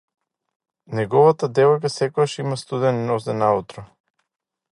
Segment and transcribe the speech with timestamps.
[0.99, 3.87] Неговата девојка секогаш има студени нозе наутро.